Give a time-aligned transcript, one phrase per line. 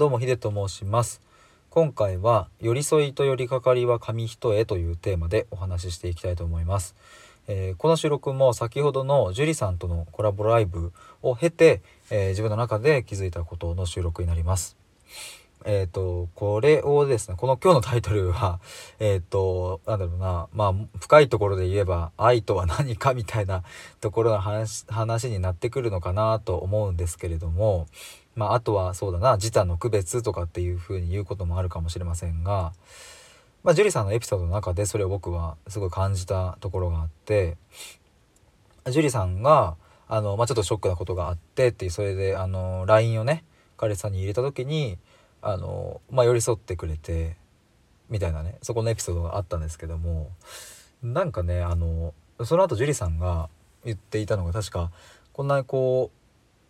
[0.00, 1.20] どうもヒデと申します。
[1.68, 6.96] 今回は寄り添いと寄りかかりは紙一重というテーマでお話ししていきたいと思います、
[7.48, 14.78] えー、この収録も先ほどの樹里さんとのコラボライブを経て、えー、自分の中で気づいたことの収録になります。
[15.64, 18.60] えっ、ー、と、これをですね、この今日のタイトルは、
[18.98, 23.62] えっ、ー、と、なんだろうな、まあ、深いところで言えば、愛とは何かみたいな
[24.00, 27.88] ところの話、話になってくるのかなと思うんですけれども、
[28.40, 32.72] まあ、あとはそうだな、自他の区別とかっていうふうに言うこともあるかもしれませんが、
[33.62, 37.56] まあ、樹里さんのエピソードの中でそれを僕はすごい感じたところがあって、
[38.86, 39.76] 樹里さんが、
[40.08, 43.44] あの、まあ、ちょっとショックなことがあってっていう、それで、あの、LINE をね、
[43.76, 44.98] 彼氏さんに入れた時に、
[45.42, 47.36] あの、まあ、寄り添ってくれて
[48.10, 50.30] みたいなねそこのエピソードがあったんですけども
[51.02, 52.12] なんかねあの
[52.44, 53.48] その後樹里さんが
[53.84, 54.90] 言っていたのが確か
[55.32, 56.19] こんなにこう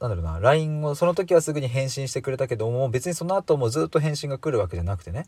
[0.00, 5.26] なんだろうな LINE をその時はすぐに返信してくれたけども別にその後もずっと返信が来るわけじゃなくてね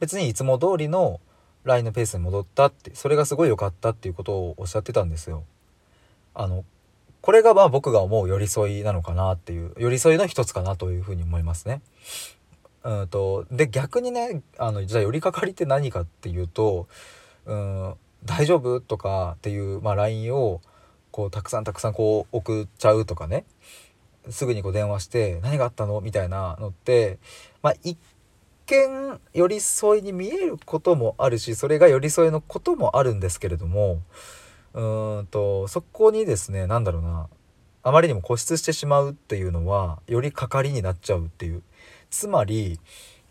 [0.00, 1.20] 別にいつも通りの
[1.64, 5.44] LINE のペースに戻ったってそれがすごい良かったっていうことをおっしゃってたんですよ。
[6.34, 6.64] あの
[7.20, 11.82] これがまあ僕が思う寄り添いなのかなっていう寄り添いの一つかなというふうに思いますね。
[12.84, 16.86] うんとで逆にねあのじゃあ寄りかかりって何かっていうと
[17.44, 20.60] 「うん大丈夫?」とかっていう、まあ、LINE を
[21.10, 23.44] こうたくさんたくさんこう送っちゃうとかね
[24.30, 27.18] すぐにこう電話して「何があったの?」みたいなのって
[27.62, 27.98] まあ一
[28.66, 34.02] 見寄り添いに見えることもあるしそれが寄り添いのこともあるんですけれども
[34.74, 37.28] うんとそこにですね何だろうな
[37.82, 41.62] あまりにも固執してしまうっていうのはよりかかりになっちゃうっていう
[42.10, 42.78] つまり、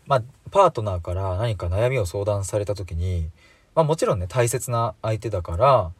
[0.06, 3.30] まあ、パートナーから何か悩みを相談された時に、
[3.74, 5.92] まあ、もちろんね大切な相手だから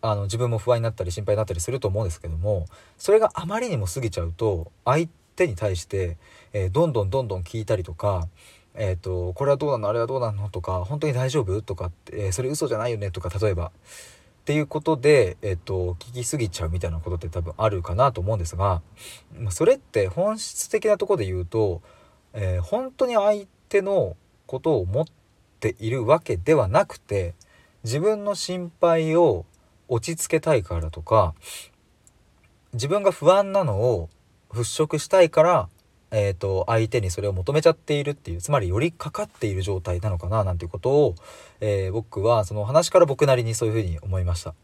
[0.00, 6.16] あの自分も不安になったり心配になったりすると思うんですけどもそれがあまりにも過ぎちゃうと相手に対して、
[6.52, 8.28] えー、どんどんどんどん聞いたりとか
[8.80, 9.88] えーと、これはどうなの？
[9.88, 10.50] あれはどうなの？
[10.50, 11.62] とか本当に大丈夫？
[11.62, 13.10] とかって、えー、それ嘘じゃないよね？
[13.10, 13.66] とか例えば。
[13.66, 13.70] っ
[14.44, 18.80] ていうことで、えーと、聞きすぎちゃうみたいなことって多分あるかなと思うんですが
[19.50, 21.82] それって本質的なとこで言うと
[22.34, 25.04] えー、本当に相手のことを思っ
[25.60, 27.34] ているわけではなくて
[27.84, 29.46] 自分の心配を
[29.88, 31.34] 落ち着けたいからとか
[32.72, 34.08] 自分が不安なのを
[34.50, 35.68] 払拭したいから、
[36.10, 41.14] えーと、相手にそれを求めちゃっているっていうつまり寄りかかっている状態なのかななんていうことを、
[41.60, 44.54] えー、僕はその話から僕なりにそういうふうに思いました。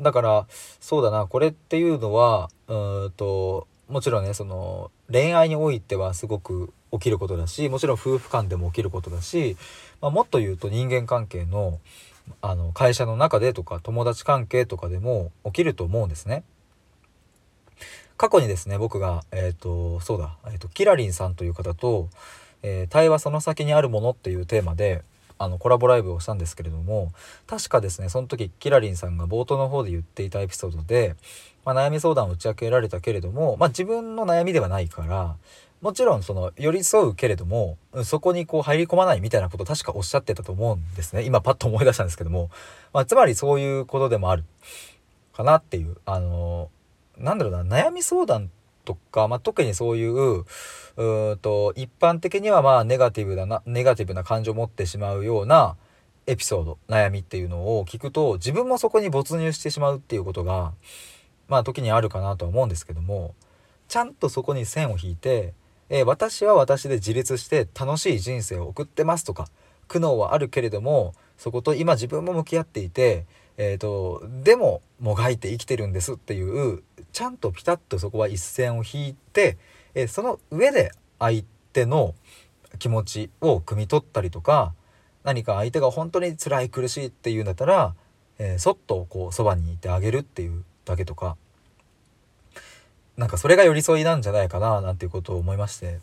[0.00, 0.46] だから
[0.78, 9.56] そうだなこれっていうのはうんともちろんねその恋愛においてはすごく起きることだしもちろん夫婦間でも起きることだし、
[10.00, 11.78] まあ、もっと言うと人間関係の
[12.42, 16.44] あの会社の中でとか友達関係とかでも起きると思うんですね。
[18.16, 22.08] 過去にですね僕がえっ、ー、とそうだ、えーと、キラリンさんという方と、
[22.62, 25.02] えー、対話その先にあるもの」っていうテーマで
[25.38, 27.12] あのコラボライブをしたんですけれども
[27.46, 31.14] 確かですねその時キラリンさんが冒頭の方で言っていたエピソードで、
[31.64, 35.36] まあ、悩み相談を打ち明けられたけれども、まあ、自分の悩みではないから
[35.86, 41.22] もちろんその寄り添うけれどもそこにこう入り込まないみたいなこと確かおっしゃってたと思うんですね。
[41.22, 42.50] 今パッと思い出したんですけども、
[42.92, 44.42] まあ、つまりそういうことでもある
[45.32, 46.70] かなっていうあの
[47.18, 48.50] なんだろうな悩み相談
[48.84, 50.44] とか、まあ、特にそういうう
[51.36, 55.76] と一般的にはまあネガティブだなネガティブな感情を持ってしまうような
[56.26, 60.72] エピソード悩みっていうのを聞くと自分もそこに没入してしまうっていうことが
[61.46, 63.36] まあ時にあるかなとは思うんですけども
[63.88, 65.54] ちゃんとそこに線を引いて、
[65.88, 69.48] えー、私は私で自立して楽しい人生を送ってますとか
[69.88, 73.26] 苦悩はあるけれどもそこと今自分も向き合っていて
[73.58, 76.42] えーと、でももがいて生きてるんですってい
[76.74, 76.82] う
[77.12, 79.56] ちゃんとピタッとそこは一線を引いて、
[79.94, 81.42] えー、その上で相
[81.72, 82.14] 手の
[82.78, 84.74] 気持ちを汲み取ったりとか
[85.24, 87.94] 何か相手が本当に辛い苦しいっていうんだったら、
[88.38, 91.36] えー、そっとこうそばにいてあげるっていうだけとか
[93.16, 96.00] なんかそれが寄り添いなんじゃないかななんていうことを思いまして。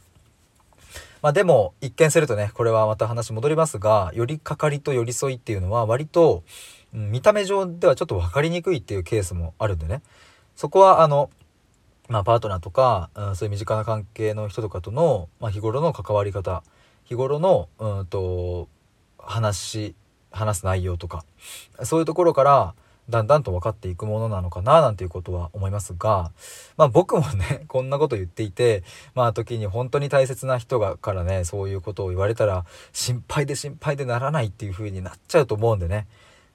[1.21, 6.43] まあでも一見するとねこれはまた話戻りますが寄りかかりと寄り添いっていうのは割と
[6.91, 10.01] 見た目上ではちょっと分かりにくいっていうケースもあるんでね。
[10.55, 11.29] そこはあの
[12.09, 16.63] まあ、パートナーとか、うん、そういう身近な関係の人とかとの、まあ、日頃の関わり方
[17.05, 18.67] 日頃のうんと
[19.17, 19.95] 話
[20.29, 21.23] 話す内容とか
[21.83, 22.75] そういうところから
[23.09, 26.31] だんだんと分かっていくものなのかななんていうことは思いますが、
[26.77, 28.83] まあ僕もね、 こんなこと言っていて、
[29.13, 36.07] まあ時に本当に大切な人がからね、そういうことを言われたら心配で心配でならないっていう風になっちゃうと思うんでね、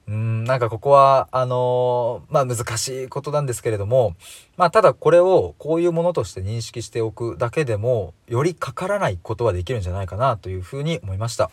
[0.08, 4.14] うんなんかここはあのー、まあ難しいことなんですけれども
[4.56, 11.50] まあただこれをこういうものとして認識しておくだけでもよりかからないことはできるんじゃないかなというふうに思いました。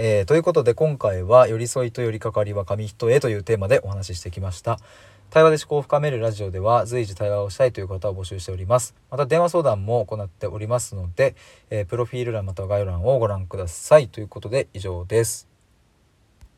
[0.00, 4.78] えー、ということで今回は寄り添いと寄りかかりは紙一重というテーマでお話ししてきました。
[5.30, 8.94] 対話で思考を深めるラジオでは随時対話をしたいという方を募集しております。
[9.10, 11.34] また電話相談も行っておりますので、
[11.70, 14.08] えー、プロフィール欄または概要欄をご覧ください。
[14.08, 15.47] ということで以上です。